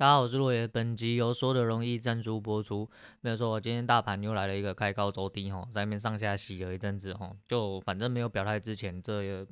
[0.00, 0.66] 大家好，我是洛爷。
[0.66, 2.88] 本集由说的容易赞助播出。
[3.20, 9.46] 没有错，我今天大盘又来了一个开高走低，哈，在那边上下洗了一阵子，哈，就反正没有表态之前，这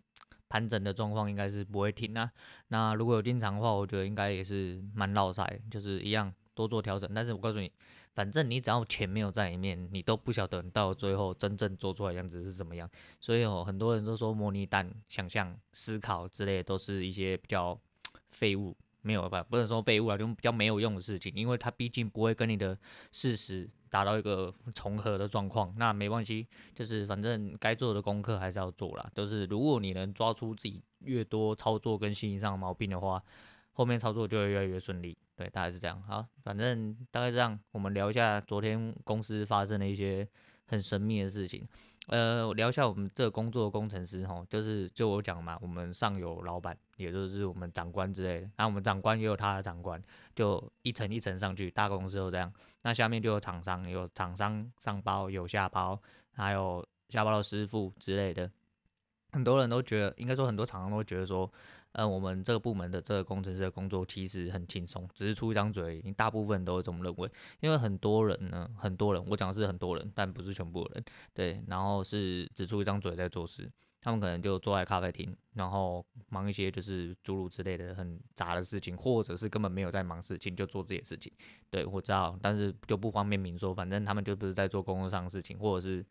[0.49, 2.33] 盘整的状况应该是不会停啊。
[2.69, 7.13] 那如果有进场的话，我觉得应该也是蛮绕赛，就是一样多做调整。
[7.13, 7.71] 但是我告诉你，
[8.15, 12.89] 反正你只要钱没有在里面，你都不晓得到最后真正做出来样子是怎么样。
[13.21, 17.79] 所以哦，很多人都说模拟弹、想象、思考之类的都是一些比较
[18.31, 18.75] 废物。
[19.09, 22.77] 没有吧，不能说废物啊，就比较没有用的事情，因为它毕竟不会跟你的
[23.11, 25.75] 事实达到一个重合的状况。
[25.79, 29.11] 那没关系，就是反正该做的功课还是要做啦。
[29.15, 33.23] 就是如果你能抓出自己越多操作跟心理上的毛病的话，
[33.73, 35.17] 后面操作就会越来越顺利。
[35.35, 36.03] 对，大概是这样。
[36.03, 40.29] 好，反正大概这样，我们聊一下昨天公司发生的一些
[40.67, 41.67] 很神秘的事情。
[42.09, 50.03] 呃，聊一下我们这个工作的工程师哈，就是就我讲嘛，我们上有老板，也就是我们长官之类的，那我们长官也有他的长官，
[50.35, 52.53] 就一层一层上去，大公司都这样。
[52.83, 55.99] 那下面就有厂商，有厂商上包，有下包，
[56.35, 58.51] 还有下包的师傅之类的。
[59.33, 61.51] 很多人都觉得，应该说很多厂商都觉得说。
[61.93, 67.29] 呃，我们这个部门的这个工程师的工作其实很轻松，只是出一张嘴，大部分都会这么认为。
[67.61, 71.61] 因为很多人呢，很多人，我讲的是很多人，但不是全部人，对。
[71.67, 73.69] 然后是只出一张嘴在做事，
[74.01, 81.33] 他们可能就坐在咖啡厅，然后忙一些就是诸如之类的很杂的事情，或者是根本没有在忙事情，就做这些事情。
[81.71, 86.05] 对，我知道，但是就不方便明说，反正他们就不是在做工作上的事情，或者是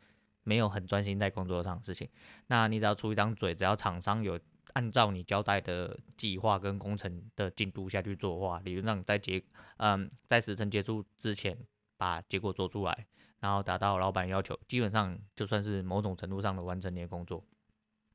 [0.43, 2.09] 没有很专心在工作上的事情。
[2.47, 4.39] 那你只要出一张嘴，只要厂商有。
[4.73, 9.41] 按照你交代的计划跟工程的进度下去做的话，理论上在结
[9.77, 11.57] 嗯在时程结束之前
[11.97, 13.07] 把结果做出来，
[13.39, 17.43] 然后达到老板要求，基本上就算是某种程度上的完成你的工作。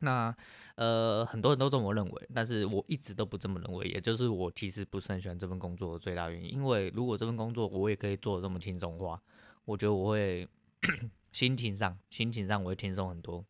[0.03, 0.33] 那
[0.77, 6.53] 呃很多人都这么认为，但是我一直都不这么认为，也就是我其实不是很喜欢这份工作的最大原因。
[6.53, 9.21] 因为如果这份工作我也可以做的这么轻松的话，
[9.65, 10.49] 我觉得我会
[11.33, 13.45] 心情上心情上我会轻松很多，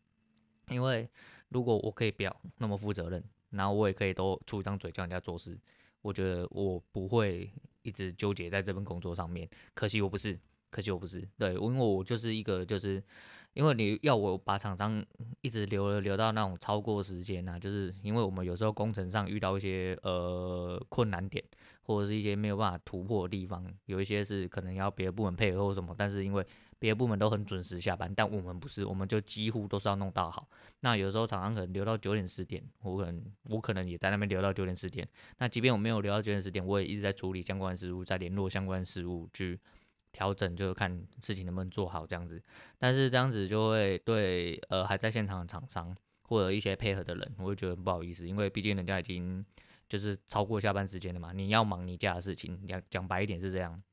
[0.69, 1.09] 因为。
[1.49, 5.55] 如果我可以不要那么负责任，然后我也可以都出一张嘴叫人家做事，
[6.01, 7.47] 我觉得我不会
[7.83, 9.47] 一直纠结在这份工作上面。
[9.75, 10.35] 可惜我不是，
[10.71, 13.03] 可惜我不是，对，因为我就是一个就是，
[13.53, 15.03] 因为你要我把厂商
[15.41, 21.43] 一直留了留到那种超过时间啊，就是因为我们有时候工程上遇到一些呃困难点，
[21.83, 26.45] 或者是一些没有办法突破的地方，有一些是可能要别的部门配合或什么，但是因为
[26.79, 30.47] 别的部门都很准时下班，但我们不是，我们就几乎都是要弄到好。
[30.81, 35.07] 那有时候厂商可能留到九点十点，我可能我可能也在那边留到九点十点。
[35.37, 39.57] 那即便我没有留到九点十点，我也一直在处理相关事务，在联络相关事务去
[40.13, 42.41] 调整，就是看事情能不能做好这样子。
[42.79, 49.45] 但是这样子就会对呃还在现场的厂商或者一些配合的人，我会觉得不好意思，因为毕竟人家已经
[49.89, 51.33] 就是超过下班时间了嘛。
[51.33, 53.83] 你要忙你家的事情，讲讲白一点是这样。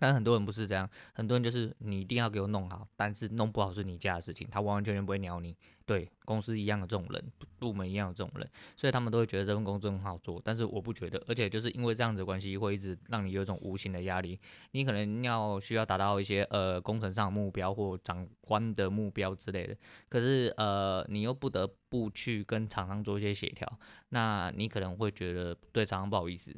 [0.00, 5.54] 但很多人不是这样，很多人就是你一定要给我弄好，但是弄不好是你家的事情，他完完全全不会鸟你。
[5.84, 14.38] 对，公司一样的这种人，部门一样的这种人，所以他们都会觉得这份工作很好做，但是我不觉得，而且就是因为这样子的关系，会一直让你有一种无形的压力。
[14.70, 19.76] 你可能要需要达到一些呃工程上的目标或长官的目标之类的，
[20.08, 23.78] 可是呃你又不得不去跟厂商做一些协调，
[24.10, 26.54] 那你可能会觉得对厂商不好意思。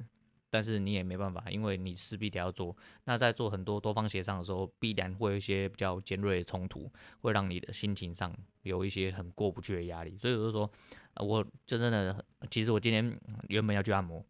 [0.53, 2.77] 但是你也没办法，因为你势必得要做。
[3.05, 6.93] 那在做很多多方协商的时候，必然会有一些比较尖锐的冲突，
[7.23, 8.31] 会让你的心情上
[8.61, 10.15] 有一些很过不去的压力。
[10.19, 10.71] 所以我就说，
[11.17, 13.19] 我就真的，其实我今天
[13.49, 14.23] 原本要去按摩，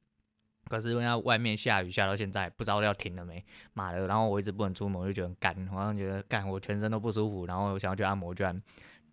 [0.68, 3.44] 可是因为外面下雨下到现在，不知道要停了没，
[3.74, 8.62] 妈的，然后我一直不能出门，我就觉得很干，好像觉得干，我全身都不舒服，然后我想要去按摩，居然。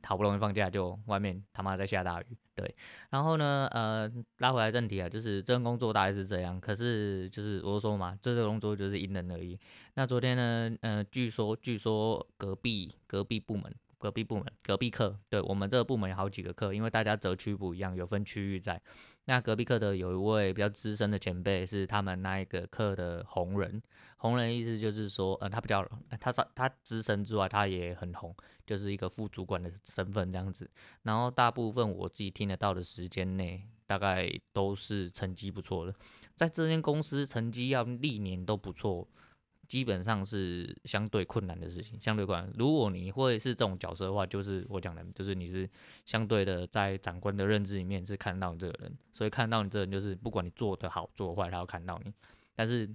[0.05, 2.75] 好不容易放假，就外面他妈在下大雨，对。
[3.09, 6.59] 然后呢，呃，拉回来正题啊，就是这份工作大概是这样。
[6.59, 9.59] 可是就是我说嘛，这个工作就是因人而异。
[9.93, 13.73] 那昨天呢，呃，据说据说隔壁隔壁部门。
[13.99, 18.81] 隔壁部门，隔壁课，对，我们这个部门有好几个课，因为大家择区不一样，有分区域在。
[19.25, 23.83] 那隔壁课的有一位比较资深的前辈，是他们那一个课的红人。
[24.17, 25.87] 红人意思就是说，呃，他比较，
[26.19, 28.33] 他他他资深之外，他也很红，
[28.65, 30.69] 就是一个副主管的身份这样子。
[31.03, 35.93] 然后大部分我自己听得到的时间内，大概都是成绩不错的，
[36.35, 39.07] 在这间公司成绩要历年都不错。
[39.69, 42.51] 基本上是相对困难的事情，相对困难。
[42.57, 45.69] 如果你会是这种角色的话，就是我讲的，就是你是
[46.05, 52.11] 相对的在长官的认知里面是看到你这个人，所以看到你这个人就是不管你做得好做坏，他要看到你。
[52.55, 52.89] 但是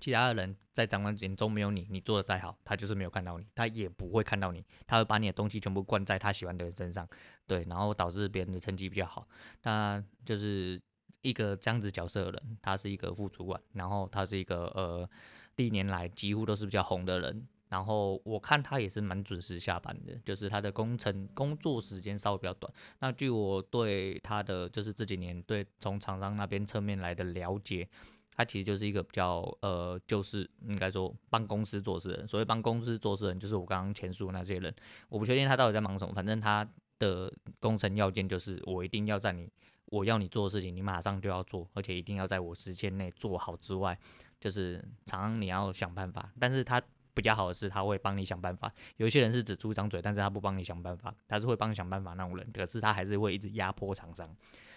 [0.00, 7.08] 其他的人在长官眼中没有你，你做得再好，他就是没有看到你，他也不会看到你，他会把你的东西全部灌在他喜欢的人身上，
[7.46, 9.28] 对，然后导致别人的成绩比较好。
[9.62, 10.80] 那就是
[11.22, 15.08] 一个这样子角色的人，他是一个副主管，然后他是一个呃
[15.56, 22.72] 历年来几乎都是比较红的人，然后我看他也是蛮准时下班的，就是他的工程工作时间稍微比较短。
[22.98, 27.88] 那据我对他的就是这几年对从厂商那边侧面来的了解。
[28.32, 32.26] 他其实就是一个比较呃，就是应该说帮公司做事的人。
[32.26, 34.74] 所谓帮公司做事的人，就是我刚刚前述的那些人。
[35.10, 36.66] 我不确定他到底在忙什么，反正他
[36.98, 39.46] 的工程要件就是我一定要在你
[39.86, 43.98] 我要你做的事情，你马上就要做，而且一定要在我时间内做好之外，
[44.40, 46.32] 就是常常你要想办法。
[46.40, 46.82] 但是他
[47.12, 48.72] 比较好的是，他会帮你想办法。
[48.96, 54.34] 有些人是只出一张嘴，但是他不帮你想办法，他是会帮你想办法那种人，可是他还是会一直压迫厂商。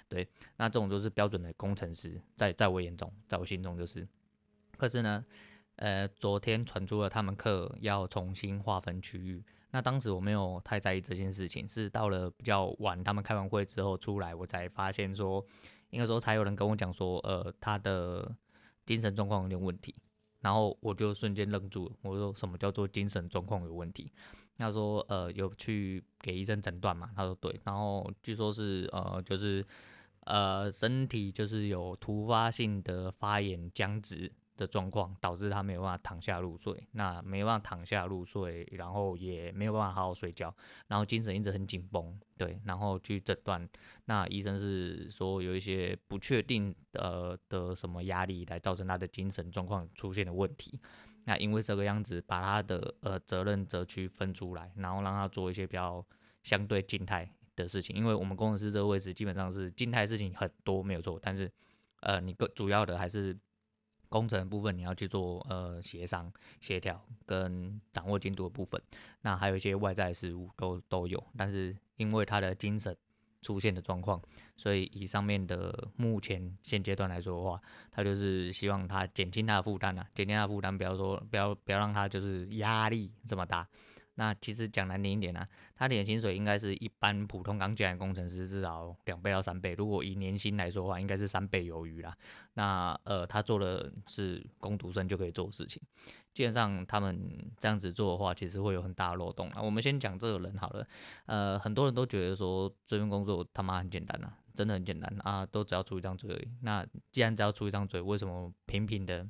[0.10, 0.28] 对，
[0.58, 4.08] 那这种就是标准的工程师，在在我眼中，在我心中就是。
[4.78, 5.24] 可是呢，
[5.78, 9.44] 呃，昨天传出了他们课要重新划分区域。
[9.72, 15.44] 那当时我没有太在意这件事情，是到了比较晚，他们开完会之后出来，我才发现说，
[15.90, 18.36] 应该说才有人跟我讲说，呃，他的
[18.86, 19.96] 精神状况有点问题。
[20.42, 24.12] 然后我就瞬间愣住了，我说什么叫做精神状况有问题？
[24.58, 27.12] 他说，呃，有去给医生诊断嘛？
[27.16, 29.66] 他说对，然后据说是呃，就是。
[30.26, 36.88] 呃，身体就是有突发性的发炎僵直的状况，导致他没有办法躺下入睡。
[36.92, 40.54] 那没有办法躺下入睡，然后也没有办法好好睡觉，
[40.88, 42.20] 然后精神一直很紧绷。
[42.38, 43.68] 对，然后去诊断，
[44.06, 50.80] 那医生是说有一些不确定的的什么压力来造成他的精神状况出现的问题。
[51.26, 56.06] 那因为这个样子，把他的呃责任责区分出来，然后让他做一些比较
[56.44, 61.50] 相对静态的事情，因为我们工程师这个位置基本上是静态事情很多没有错，但是
[62.02, 63.34] 呃，你个主要的还是
[64.14, 66.32] 工程部分，你要去做呃协商、
[66.62, 68.80] 协调跟掌握进度的部分。
[69.22, 72.96] 那还有一些外在事务都都有，但是因为他的精神
[73.42, 74.22] 出现的状况，
[74.56, 77.60] 所以以上面的目前现阶段来说的话，
[77.92, 83.68] 他就是希望他减轻他的负担啊，减轻他的负担，不要说不要不要让他就是压力这么大。
[84.16, 92.16] 那其实讲难听一点啊，他的薪水应该是一般普通刚进来工程师至少两倍到三倍，如果以年薪来说的话，应该是三倍有余啦。
[92.54, 95.82] 那呃，他做的是工读生就可以做事情，
[96.32, 99.62] 基本上他们这样子做的话，其实会有很大的漏洞啊。
[99.62, 100.88] 我们先讲这个人好了，
[101.26, 106.48] 呃，很多人都觉得说这份工作他妈很简单啊，真的很简单啊，都只要出一张嘴而已。
[106.62, 109.28] 那既然只要出一张嘴，为什么频频的？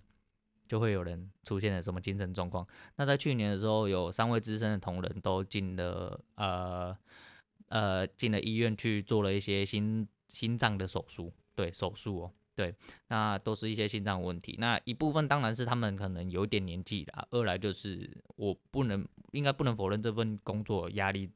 [0.74, 2.68] 就会有人出现了什么精神状况？
[2.96, 6.98] 那在去年的时候，有三位资深的同仁都进了呃
[7.68, 12.74] 呃进了医院去做了一些心心脏的手术，对手术哦，对，
[13.10, 14.56] 那都是一些心脏问题。
[14.58, 21.30] 那一部分当然是他们可能有点年纪了，二来就是我不能应该不能否认这份工作压力。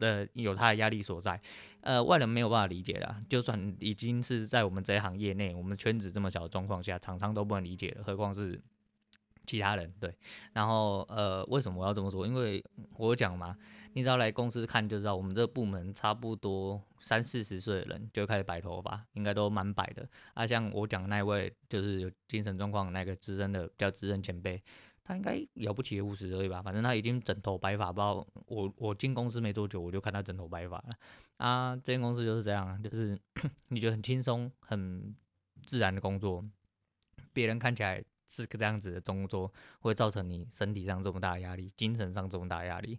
[0.00, 1.40] 呃，有他的压力所在，
[1.80, 3.16] 呃，外人没有办法理解的。
[3.28, 8.60] 就算已经是在我们这一行业内，我们圈子这么小的状况下，厂商都不能理解了，何况是
[9.46, 9.92] 其他人。
[10.00, 10.14] 对，
[10.52, 12.26] 然后呃，为什么我要这么说？
[12.26, 12.62] 因为
[12.96, 13.56] 我讲嘛，
[13.92, 20.08] 你只要来公司看就知道，我们这个部门差不多三四十岁的人就开始白头发，应该都蛮白的。
[20.34, 24.62] 啊，像我讲那位，就是有精神状况那个资深的比较资深前辈。
[25.06, 30.90] 他应该了不起的五十而已吧，反正他已经整头白发，不知道我我进公司没多久，我就看他整头白发了。
[31.36, 33.16] 啊，这间公司就是这样，就是
[33.68, 35.14] 你觉得很轻松、很
[35.64, 36.44] 自然的工作，
[37.32, 42.98] 别人看起来是个这样子的工作，会造成你身体上这么大压力，精神上这么大压力，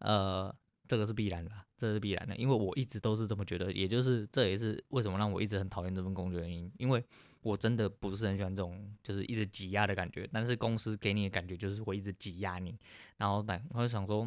[0.00, 0.52] 呃，
[0.88, 7.04] 这个是必然的，这是必然的，因为我一直都是这么觉得，也就是这也是为什么让我一直很讨厌这份工作的原因，因为。
[7.44, 10.26] 我真的不是很喜欢这种，就是一直挤压的感觉。
[10.32, 12.76] 但是公司给你的感觉就是会一直挤压你，
[13.18, 14.26] 然后呢，我就想说，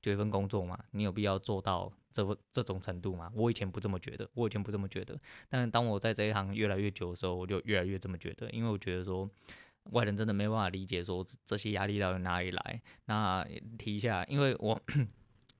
[0.00, 3.28] 就一份工作嘛，你有必要做到这这种程度吗？
[3.34, 5.20] 我以前不这么觉得，我以前不这么觉得。
[5.48, 9.28] 但是当我在这一行越来越久的时候，我就越来越这么觉得，因为我觉得说，
[9.90, 12.82] 外人真的没办法理解说这些压力到底哪里来。
[13.06, 13.44] 那
[13.76, 14.80] 提一下，因为我。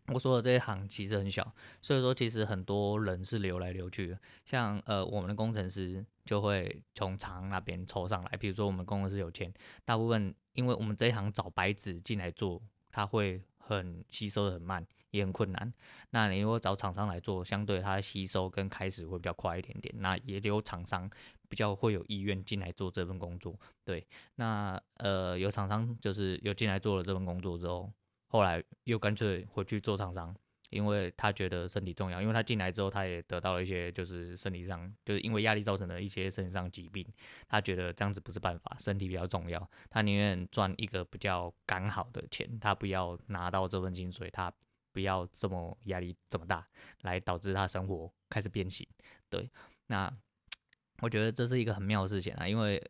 [0.08, 4.18] 我说的这一行其实很小，所以说其实很多人是流来流去的。
[4.44, 9.52] 像呃我们的工程师就会从厂那边抽上来，比如说我们工程师有钱，
[9.84, 15.72] 大部分因为我们这一行找白纸进来做，他会很吸收的很慢，也很困难。
[16.10, 19.94] 那你如果找厂商来做，相对它吸收跟开始会比较快一点点。
[19.98, 21.08] 那也有厂商
[21.48, 23.54] 比较会有意愿进来做这份工作。
[23.84, 27.92] 对，那呃有厂商就是有进来做了这份工作之后。
[28.26, 30.34] 后来又干脆回去做厂商，
[30.74, 32.20] 因为他觉得身体重要。
[32.20, 37.06] 因为他进来之后，他也得到了一些就是身体上，就是因为压力造成的一些身体上疾病。
[37.48, 39.70] 他觉得这样子不是办法，身体比较重要。
[39.88, 44.52] 他宁愿赚一个比较刚好的钱，他不要拿到这份薪水，他
[44.92, 46.66] 不要这么压力这么大，
[47.02, 48.86] 来导致他生活开始变形。
[49.30, 49.50] 对，
[49.86, 50.12] 那
[51.02, 52.80] 我觉得这是一个很妙的事情啊，因为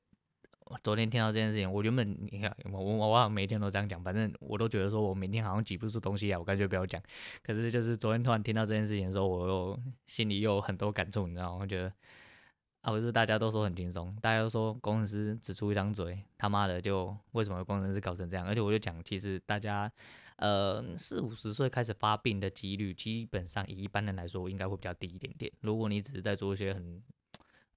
[0.82, 7.00] 昨天听到这件事情，我原本你看我我我好像每天都这样讲，反正我都觉得说我明天好像挤不出东西来，我干脆不要讲。
[7.42, 11.58] 可是就是昨天突然听到这件事情的时候，我又心里又有很多感触，你知道吗？
[11.60, 11.92] 我觉得
[12.80, 18.46] 啊，不是大家都说很轻松，大家都说工程师只出一张嘴，他妈的就为什么工程师搞成这样？
[18.46, 19.90] 而且我就讲，其实大家
[20.36, 25.52] 呃四五十岁开始发病的几率，基本上以一般人来说应该会比较低一点点。
[25.60, 27.02] 如果你只是在做一些很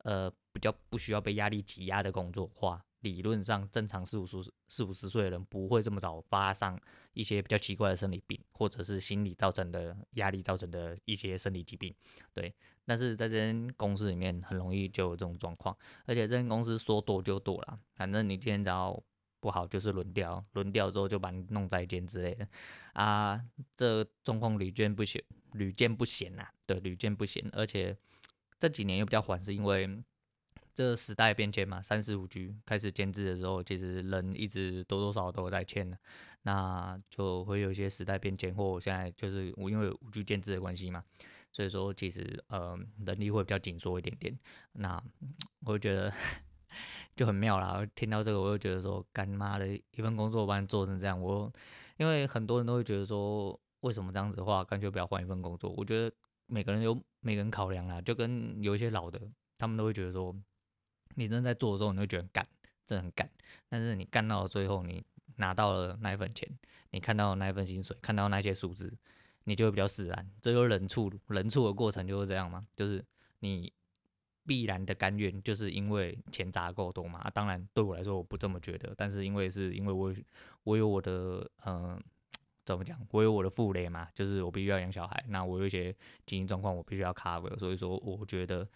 [0.04, 4.38] 呃，比较不需要被压力挤压的工作话，理论上正常四五十
[4.68, 6.76] 四五十岁的人不会这么早发上
[7.14, 11.94] 一些比较奇怪的生理病，或者是心理造成的压力造成的一些生理疾病。
[12.34, 12.52] 对，
[12.86, 19.00] 但是在这间公司里面很容易就有这种状况，而且这间公司说多就多了，反正你今天只要
[19.40, 22.48] 不好就是轮调，轮调之后就把你弄再见之类的
[22.94, 23.40] 啊，
[23.76, 27.96] 这状况屡见不鲜，屡见不鲜呐，对，屡见不鲜，而且。
[28.60, 29.88] 这几年又比较缓，是因为
[30.78, 31.82] 这时代变迁嘛。
[31.82, 35.98] 三十五 G 开始建制的时候，其实人一直多多少少都在迁，
[36.44, 41.04] 那就会有一些时代变迁，或现在就是我因为五 G 建制的关系嘛，
[41.52, 44.38] 所以说其实呃人力会比较紧缩一点点。
[44.74, 45.04] 那
[45.66, 46.14] 我就觉得
[47.18, 47.84] 就很妙啦。
[47.96, 51.52] 听到这个，我就觉得说，干妈的一份工作把你做成这样，我
[51.98, 55.74] 因为很多人都会觉得说，为什么这样子的话，干脆不要换一份工作。
[55.76, 56.16] 我觉得。
[56.50, 59.20] 每个人有每个人考量啦，就跟有一些老的，
[59.58, 60.34] 他们都会觉得说，
[61.18, 62.48] 你正在做的时候，你会觉得干，
[62.86, 63.30] 真的很干。
[63.68, 65.04] 但是你干到了最后，你
[65.38, 66.48] 拿到了那一份钱，
[66.92, 68.94] 你看到了那一份薪水，看到那些数字，
[69.44, 70.30] 你就会比较释然。
[70.42, 73.04] 这就是人处人处的过程就是这样嘛，就是
[73.40, 73.74] 你
[74.46, 77.30] 必然的甘愿，就是因为钱砸够多嘛。
[77.34, 80.14] 当然对我来说我不这么觉得，但是因为是因为我
[80.64, 82.02] 我有我的嗯。
[82.68, 83.00] 怎么讲？
[83.12, 85.96] 我有我的负累嘛，就是我必须要养小孩，那我有一些
[86.26, 87.58] 经济状况，我必须要 cover。
[87.58, 88.68] 所以说，我觉得，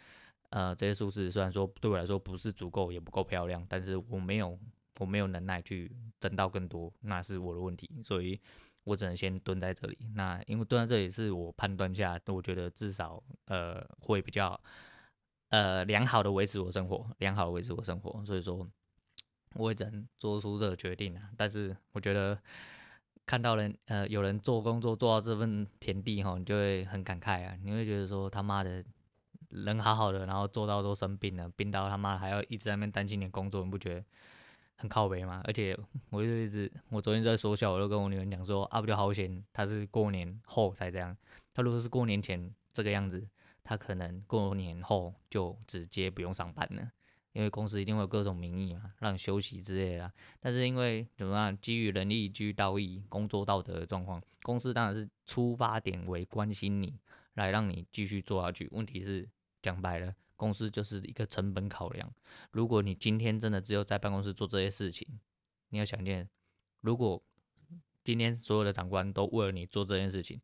[0.51, 4.57] 呃，这些数字虽然说对我来说不是足够，也不够漂亮，但是我没有，
[4.99, 8.39] 我没有能耐去挣到更多，那是我的问题，所以
[8.85, 9.97] 我只能先蹲在这里。
[10.15, 14.59] 那因为蹲在这里是我判断下，我觉得至少呃会比较
[15.49, 18.23] 呃良好的维持我生活，良好的维持我生活。
[18.25, 18.65] 所以说，
[19.55, 21.29] 我也只能做出这个决定啊。
[21.35, 22.39] 但是我觉得。
[23.23, 27.55] 看到人呃有人做工作做到这份田地哈，你就会很感慨啊！
[27.63, 28.83] 你会觉得说他妈的
[29.51, 34.03] 人好好的，然后做到都生病了，病到他妈还要一直在那边担心点工作，你不觉得
[34.77, 35.41] 很靠北吗？
[35.45, 35.77] 而且
[36.09, 41.15] 我就一直我昨天在说笑，我就跟我女儿讲说啊，不就好险他是过年后才这样，
[41.53, 43.27] 他如果是过年前这个样子，
[43.63, 46.91] 他可能过年后就直接不用上班了。
[47.33, 50.11] 因为公司一定会有各种名义嘛，让休息之类的。
[50.41, 56.93] 但是因为怎么样，基于人力、基于道义、工作道德的状况，公司当然是出发点为关心你，
[57.35, 58.67] 来让你继续做下去。
[58.73, 59.25] 问题是
[59.61, 62.11] 讲白了，公司就是一个成本考量。
[62.51, 65.19] 如果你今天真的只有在办公室做这些事情，
[65.69, 66.29] 你要想一件，
[66.81, 67.23] 如果
[68.03, 70.41] 今天所有的长官都为了你做这件事情，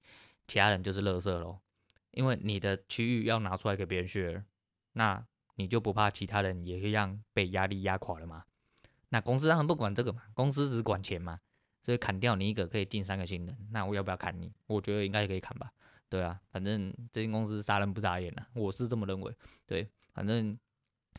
[0.48, 1.60] 其他人就是垃圾喽。
[2.12, 4.44] 因为你的区域要拿出来给别人 share，
[4.94, 5.26] 那。
[5.60, 8.44] 你就不怕其他人也一样被压力压垮了吗？
[9.10, 11.40] 那公司当然不管这个嘛，公司只管钱嘛，
[11.82, 14.54] 所以砍掉你一个可以进三个新人，那我要不要砍你？
[14.68, 15.74] 我觉得应该可以砍吧。
[16.10, 19.36] 对啊，反正这间公司杀人不眨眼啊，我是这么认为。
[19.66, 20.58] 对，反正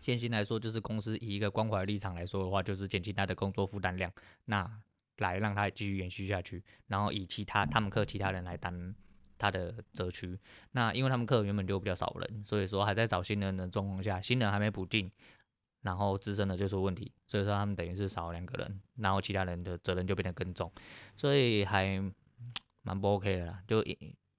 [0.01, 4.13] 现行来说，就是公司以一个关怀立场来说的话，就是减轻他的工作负担量，
[4.45, 4.71] 那
[5.19, 8.95] 来让他继续延续下去，然后以其他他们课其他人来担。
[9.41, 10.37] 他的责区，
[10.73, 15.09] 那因为他们课原本就比较少人，所以说还在找新人的状况下，新人还没补进，
[15.83, 20.73] 然后资深的就出问题，所以说他们等于是少了两个人，然后其他人的责任就变得更重，
[21.15, 22.03] 所以还
[22.83, 23.81] 蛮不 OK 的啦，就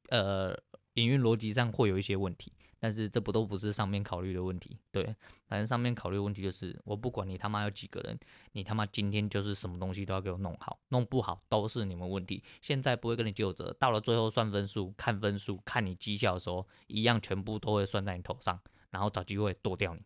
[0.10, 0.58] 呃
[0.94, 2.52] 营运逻辑上会有一些问题。
[2.82, 5.04] 但是这不都不是上面考虑的问题，对，
[5.50, 8.18] 反正上面考虑问题就是，我不管你他妈有几个人，
[8.54, 12.42] 你他妈今天就是什么东西都要给我弄好，弄不好都是你们问题。
[12.62, 18.58] 现在不会跟你纠责，到了最后算分数、看分数、看你绩效的时候，一样全部都会算在你头上，
[18.92, 20.02] 然后找机会剁掉你。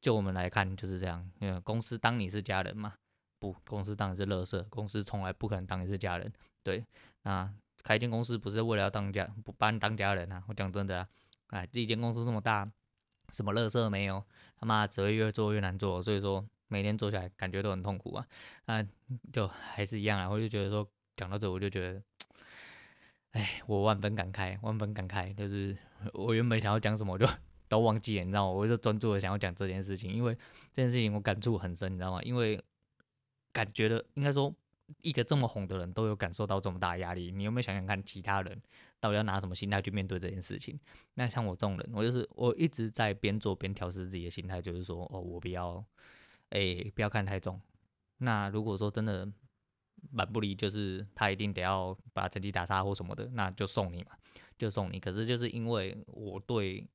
[0.00, 2.94] 就我们来看就是这样，因为公司当你是家人嘛，
[3.38, 6.32] 不，公司当你是垃圾，公司从来不可能当你是家人。
[6.62, 6.82] 对，
[7.24, 7.52] 那
[7.86, 11.08] 开一间公司不是为了要当家，不把你当家人啊，我讲真的啊。
[11.50, 12.68] 哎，这一间公司这么大，
[13.28, 14.20] 什么乐色没有？
[14.58, 18.26] 他妈只会越做越难做，所以说每天做起来感觉都很痛苦啊。
[18.64, 18.84] 啊
[19.32, 22.02] 就还是一样啊，我就觉得说讲到这，我就觉得，
[23.30, 25.32] 哎，我万分感慨，万分感慨。
[25.32, 25.78] 就是
[26.12, 27.24] 我原本想要讲什么，我就
[27.68, 28.50] 都忘记了，你知道吗？
[28.50, 30.34] 我就专注的想要讲这件事情，因为
[30.74, 32.20] 这件事情我感触很深，你知道吗？
[32.24, 32.60] 因为
[33.52, 34.52] 感觉的应该说
[35.02, 38.60] 一个这么红的人都有感受到这么大压力，你有没有想想看，其他人
[39.00, 40.78] 到底要拿什么心态去面对这件事情？
[41.14, 45.84] 那像我这种人，我就是我一直在边做边调试自己的心态，就是说，哦，我不要，
[46.50, 47.60] 哎、不要看太重。
[48.18, 49.26] 那如果说真的
[50.10, 54.12] 蛮不离，就是他一定得要把成绩打差或什么的，那就送你嘛，
[54.56, 55.00] 就送你。
[55.00, 56.86] 可是就是因为我对。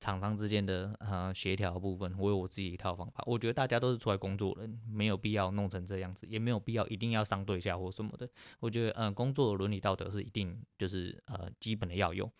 [0.00, 3.22] 厂商之间的呃协调部分，我有我自己一套方法。
[3.26, 8.28] 我觉得大家都是出来工作人，没有必要弄成这样子，也没有必要一定要上对下或什么的。
[8.60, 12.30] 我觉得呃工作伦理道德是一定就是呃基本的要有，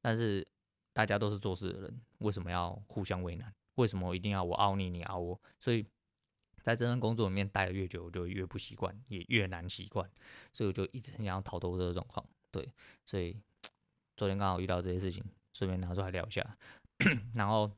[0.00, 0.46] 但是
[0.92, 3.52] 大家都是做事的人，为什么要互相为难？
[3.76, 5.40] 为什么一定要我凹你，你凹我？
[5.58, 5.86] 所以
[6.62, 10.10] 在这份工作里面待得越久，我就越不习惯，也越难习惯，
[10.52, 12.26] 所以我就一直很想要逃脱这个状况。
[12.50, 12.72] 对，
[13.04, 13.36] 所以
[14.16, 16.56] 昨天刚好遇到这些事情，顺便拿出来聊一下。
[17.34, 17.70] 然后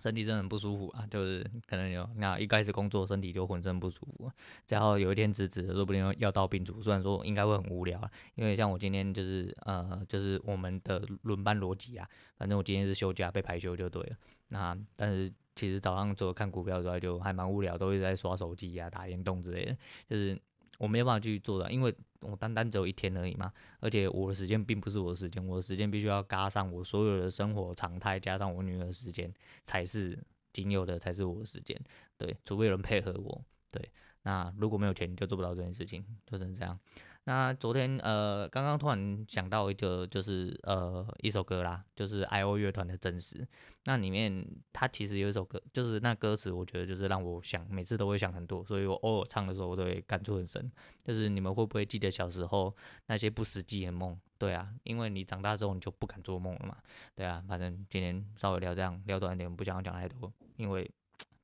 [0.00, 4.30] 身体真的很不舒服啊，就是可能有那一开始工作身体就浑身不舒服，
[4.64, 6.80] 只要有一天辞职，说不定要到病除。
[6.80, 8.00] 虽然说应该会很无聊，
[8.34, 14.16] 因为像我今天就是呃就是我们的轮班逻辑啊，反正我今天是休假被排休就对了。
[14.48, 19.76] 那但是其实早上除了看股票之外，就还蛮无聊，都一直在刷手机啊、打电动之类的，
[20.08, 20.40] 就是。
[20.78, 29.32] 我没有办法去做的，因为我单单只有一天而已嘛，而且我的时间并不是我的时间，我的时间必须要加上我所有的生活常态，加上我女儿的时间，
[29.64, 30.18] 才是
[30.52, 31.78] 仅有的，才是我的时间。
[32.16, 33.88] 对，除非有人配合我，对，
[34.28, 36.78] 那如果没有钱，你就做不到这件事情，就只能这样。
[37.24, 43.36] 那昨天呃，刚刚突然想到一个，就是呃一首歌啦，就是 I.O 乐团的《真实》。
[43.84, 50.70] 那里面它其实有一首歌，就是那歌词，我觉得就是让我想，每次都会想很多，所以我偶尔唱的时候，我都会感触很深。
[51.04, 52.74] 就是你们会不会记得小时候
[53.06, 54.18] 那些不实际的梦？
[54.36, 56.76] 对啊，因为你长大之后你就不敢做梦了嘛。
[57.14, 60.90] 对啊，反正今天稍微聊这样，聊短一点，不想要讲太多，因为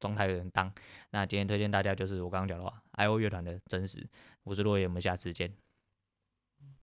[0.04, 0.70] 状态有人当。
[1.12, 3.98] 那今天推荐大家就是我刚刚讲的话，I.O 乐团的《真实》。
[4.42, 5.63] 我是落叶，我们下次见。